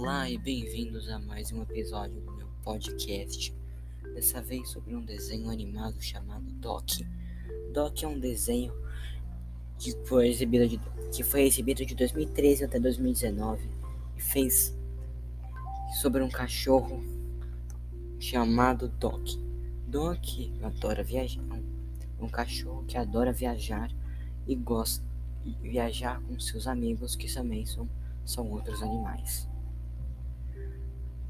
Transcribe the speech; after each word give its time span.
Olá 0.00 0.30
e 0.30 0.38
bem-vindos 0.38 1.08
a 1.08 1.18
mais 1.18 1.50
um 1.50 1.60
episódio 1.60 2.20
do 2.20 2.30
meu 2.36 2.46
podcast. 2.62 3.52
Dessa 4.14 4.40
vez 4.40 4.70
sobre 4.70 4.94
um 4.94 5.04
desenho 5.04 5.50
animado 5.50 6.00
chamado 6.00 6.44
Doc. 6.52 6.88
Doc 7.72 8.00
é 8.04 8.06
um 8.06 8.16
desenho 8.16 8.72
que 9.76 9.92
foi 10.06 10.28
exibido 10.28 10.68
de, 10.68 10.80
que 11.12 11.24
foi 11.24 11.42
exibido 11.42 11.84
de 11.84 11.96
2013 11.96 12.64
até 12.64 12.78
2019 12.78 13.68
e 14.16 14.22
fez 14.22 14.72
sobre 16.00 16.22
um 16.22 16.28
cachorro 16.28 17.02
chamado 18.20 18.86
Doc. 19.00 19.30
Doc 19.88 20.24
adora 20.62 21.02
viajar, 21.02 21.60
um 22.20 22.28
cachorro 22.28 22.84
que 22.86 22.96
adora 22.96 23.32
viajar 23.32 23.90
e 24.46 24.54
gosta 24.54 25.04
de 25.44 25.50
viajar 25.68 26.22
com 26.22 26.38
seus 26.38 26.68
amigos 26.68 27.16
que 27.16 27.26
também 27.34 27.66
são 27.66 27.88
são 28.24 28.48
outros 28.48 28.80
animais. 28.80 29.48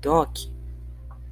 Doc 0.00 0.38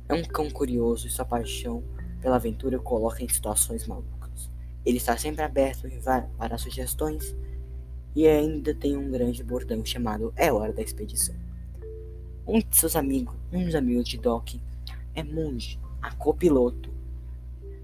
é 0.08 0.14
um 0.14 0.24
cão 0.24 0.50
curioso 0.50 1.06
e 1.06 1.10
sua 1.10 1.24
paixão 1.24 1.84
pela 2.20 2.34
aventura 2.34 2.78
o 2.78 2.82
coloca 2.82 3.22
em 3.22 3.28
situações 3.28 3.86
malucas. 3.86 4.50
Ele 4.84 4.96
está 4.96 5.16
sempre 5.16 5.42
aberto 5.42 5.88
para 6.36 6.58
sugestões 6.58 7.36
e 8.14 8.26
ainda 8.26 8.74
tem 8.74 8.96
um 8.96 9.08
grande 9.08 9.44
bordão 9.44 9.84
chamado 9.84 10.32
É 10.36 10.52
Hora 10.52 10.72
da 10.72 10.82
Expedição. 10.82 11.36
Um 12.44 12.58
de 12.58 12.76
seus 12.76 12.96
amigos, 12.96 13.34
um 13.52 13.64
dos 13.64 13.74
amigos 13.76 14.08
de 14.08 14.18
Doc, 14.18 14.54
é 15.14 15.22
Mundi, 15.22 15.78
a 16.02 16.12
copiloto 16.14 16.90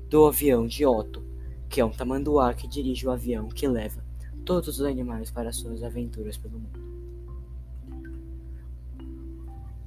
do 0.08 0.26
avião 0.26 0.66
de 0.66 0.84
Otto, 0.84 1.24
que 1.68 1.80
é 1.80 1.84
um 1.84 1.92
tamanduá 1.92 2.54
que 2.54 2.66
dirige 2.66 3.06
o 3.06 3.12
avião 3.12 3.48
que 3.48 3.68
leva 3.68 4.04
todos 4.44 4.80
os 4.80 4.82
animais 4.84 5.30
para 5.30 5.52
suas 5.52 5.84
aventuras 5.84 6.36
pelo 6.36 6.58
mundo. 6.58 6.91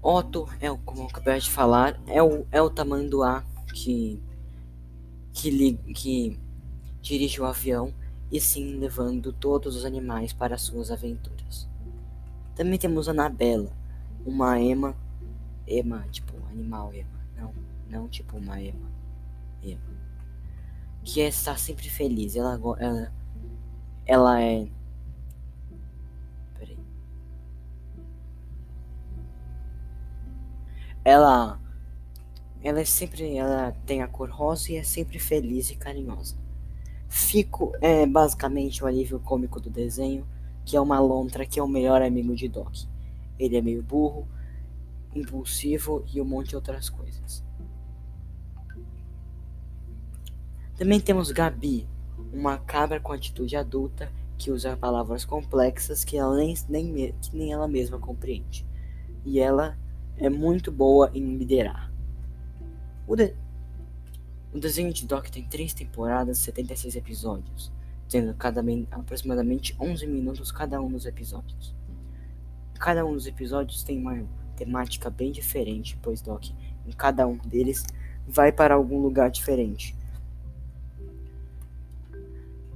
Otto 0.08 0.48
é 0.62 0.70
o, 0.70 0.78
como 0.78 1.02
eu 1.02 1.08
acabei 1.08 1.40
de 1.40 1.50
falar, 1.50 2.00
é 2.06 2.22
o, 2.22 2.46
é 2.52 2.62
o 2.62 2.70
tamanduá 2.70 3.44
que, 3.74 4.22
que, 5.34 5.74
que 5.96 6.40
dirige 7.02 7.42
o 7.42 7.46
avião 7.46 7.92
e 8.32 8.40
sim 8.40 8.78
levando 8.78 9.34
todos 9.34 9.76
os 9.76 9.84
animais 9.84 10.32
para 10.32 10.60
suas 10.60 10.92
aventuras. 10.92 11.68
Também 12.54 12.78
temos 12.78 13.10
Anabela, 13.10 13.72
uma 14.24 14.62
ema, 14.62 14.96
ema, 15.66 16.06
tipo 16.12 16.34
animal 16.52 16.94
ema, 16.94 17.20
não, 17.36 17.54
não 17.90 18.08
tipo 18.08 18.38
uma 18.38 18.62
ema, 18.62 18.92
ema, 19.64 19.82
que 21.04 21.20
está 21.22 21.58
sempre 21.58 21.90
feliz. 21.90 22.36
Ela, 22.36 22.60
ela, 22.78 23.12
ela 24.06 24.40
é 24.40 24.68
Ela 31.06 31.62
ela 32.64 32.80
é 32.80 32.86
sempre 32.86 33.38
ela 33.38 33.72
tem 33.86 34.02
a 34.02 34.08
cor 34.08 34.30
rosa 34.32 34.72
e 34.72 34.76
é 34.78 34.84
sempre 34.84 35.20
feliz 35.20 35.70
e 35.70 35.76
carinhosa. 35.76 36.36
Fico 37.08 37.72
é 37.80 38.08
basicamente 38.08 38.84
o 38.84 38.88
alívio 38.88 39.20
cômico 39.20 39.60
do 39.60 39.70
desenho, 39.70 40.28
que 40.66 40.76
é 40.76 40.82
uma 40.82 41.00
lontra 41.00 41.46
que 41.46 41.60
é 41.60 41.64
o 41.64 41.68
melhor 41.68 42.02
amigo 42.02 42.36
de 42.36 42.50
Doc. 42.50 42.74
Ele 43.38 43.56
é 43.56 43.62
meio 43.62 43.84
burro, 43.84 44.28
impulsivo 45.14 46.04
e 46.12 46.20
um 46.20 46.26
monte 46.26 46.50
de 46.50 46.56
outras 46.56 46.90
coisas. 46.90 47.44
Também 50.76 51.00
temos 51.00 51.32
Gabi, 51.32 51.88
uma 52.34 52.58
cabra 52.58 53.00
com 53.00 53.14
atitude 53.14 53.56
adulta 53.56 54.12
que 54.38 54.52
usa 54.52 54.76
palavras 54.76 55.24
complexas 55.24 56.04
que, 56.04 56.18
ela 56.18 56.36
nem, 56.36 56.56
nem, 56.68 57.14
que 57.14 57.36
nem 57.36 57.54
ela 57.54 57.68
mesma 57.68 57.98
compreende. 57.98 58.66
E 59.24 59.40
ela 59.40 59.78
é 60.18 60.30
muito 60.30 60.72
boa 60.72 61.12
em 61.14 61.38
liderar. 61.38 61.92
O, 63.08 63.16
de... 63.16 63.34
o 64.54 64.60
desenho 64.60 64.92
de 64.94 65.06
Doc 65.06 65.28
tem 65.28 65.44
três 65.46 65.74
temporadas, 65.74 66.38
76 66.40 66.96
episódios, 66.96 67.72
tendo 68.10 68.34
cada 68.34 68.64
aproximadamente 68.92 69.76
11 69.80 70.08
minutos 70.08 70.52
cada 70.52 70.82
um 70.82 70.90
dos 70.90 71.06
episódios. 71.06 71.76
Cada 72.80 73.06
um 73.06 73.14
dos 73.14 73.28
episódios 73.28 73.84
tem 73.84 74.00
uma 74.00 74.26
temática 74.56 75.10
bem 75.10 75.32
diferente, 75.32 75.98
pois 76.02 76.22
Doc, 76.22 76.46
em 76.86 76.92
cada 76.92 77.28
um 77.28 77.38
deles, 77.38 77.86
vai 78.28 78.52
para 78.52 78.76
algum 78.76 79.00
lugar 79.00 79.30
diferente. 79.30 79.96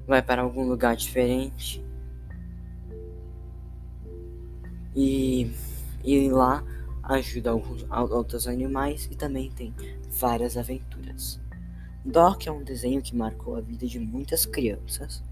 Vai 0.06 0.22
para 0.22 0.42
algum 0.42 0.68
lugar 0.68 0.96
diferente. 0.96 1.84
E, 4.96 5.52
e 6.04 6.30
lá 6.30 6.64
ajuda 7.10 7.50
alguns 7.50 7.86
outros 7.90 8.48
animais 8.48 9.10
e 9.12 9.16
também 9.16 9.50
tem 9.52 9.74
várias 10.12 10.56
aventuras. 10.56 11.40
Doc 12.06 12.46
é 12.46 12.52
um 12.52 12.64
desenho 12.64 13.02
que 13.02 13.16
marcou 13.16 13.56
a 13.56 13.62
vida 13.62 13.88
de 13.88 14.00
muitas 14.00 14.46
crianças. 14.46 15.24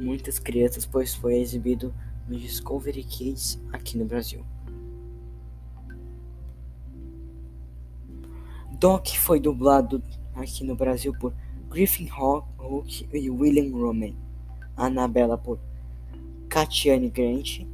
Muitas 0.00 0.38
crianças, 0.38 0.86
pois 0.86 1.14
foi 1.14 1.38
exibido 1.38 1.92
no 2.28 2.38
Discovery 2.38 3.02
Kids 3.02 3.60
aqui 3.72 3.98
no 3.98 4.04
Brasil. 4.04 4.44
Doc 8.78 9.08
foi 9.16 9.40
dublado 9.40 10.02
aqui 10.34 10.62
no 10.64 10.76
Brasil 10.76 11.12
por 11.18 11.34
Griffin 11.68 12.08
Hook 12.10 13.08
e 13.12 13.30
William 13.30 13.76
Roman. 13.76 14.14
Anabela 14.76 15.36
por 15.38 15.58
Katiane 16.48 17.08
Grant 17.08 17.66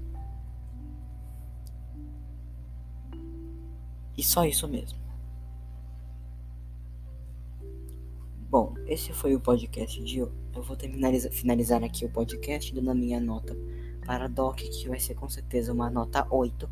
E 4.16 4.22
só 4.22 4.44
isso 4.44 4.68
mesmo. 4.68 4.98
Bom, 8.50 8.74
esse 8.86 9.12
foi 9.12 9.34
o 9.34 9.40
podcast 9.40 10.02
de 10.04 10.22
hoje. 10.22 10.32
Eu 10.54 10.62
vou 10.62 10.76
terminar, 10.76 11.12
finalizar 11.30 11.82
aqui 11.82 12.04
o 12.04 12.10
podcast 12.10 12.74
dando 12.74 12.90
a 12.90 12.94
minha 12.94 13.18
nota 13.18 13.56
para 14.04 14.28
Doc, 14.28 14.58
que 14.58 14.88
vai 14.88 15.00
ser 15.00 15.14
com 15.14 15.28
certeza 15.28 15.72
uma 15.72 15.88
nota 15.88 16.26
8, 16.30 16.68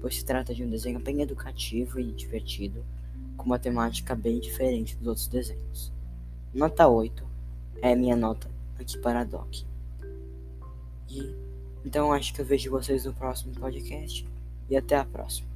pois 0.00 0.16
se 0.16 0.24
trata 0.24 0.54
de 0.54 0.62
um 0.62 0.68
desenho 0.68 1.00
bem 1.00 1.22
educativo 1.22 1.98
e 1.98 2.12
divertido, 2.12 2.84
com 3.38 3.46
uma 3.46 3.58
temática 3.58 4.14
bem 4.14 4.38
diferente 4.38 4.96
dos 4.96 5.06
outros 5.06 5.26
desenhos. 5.28 5.90
Nota 6.52 6.86
8 6.86 7.24
é 7.80 7.94
minha 7.94 8.16
nota 8.16 8.50
aqui 8.78 8.98
para 8.98 9.24
Doc. 9.24 9.62
E 11.08 11.34
então 11.84 12.12
acho 12.12 12.34
que 12.34 12.40
eu 12.40 12.44
vejo 12.44 12.70
vocês 12.70 13.06
no 13.06 13.14
próximo 13.14 13.54
podcast 13.54 14.28
e 14.68 14.76
até 14.76 14.96
a 14.96 15.04
próxima. 15.04 15.51